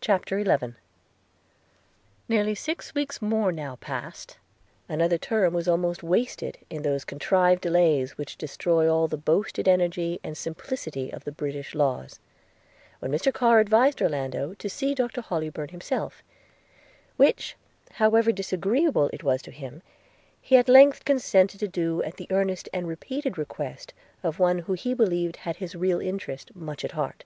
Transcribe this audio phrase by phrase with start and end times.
[0.00, 0.74] CHAPTER XI
[2.28, 4.36] NEARLY six weeks more now passed;
[4.88, 10.18] another Term was almost wasted in those contrived delays which destroy all the boasted energy
[10.24, 12.18] and simplicity of the British laws;
[12.98, 16.20] when Mr Carr advised Orlando to see Dr Hollybourn himself;
[17.16, 17.54] which,
[17.92, 19.82] however disagreeable it was to him,
[20.40, 23.94] he at length consented to do, at the earnest and repeated request
[24.24, 27.22] of one who he believed had his real interest much at heart.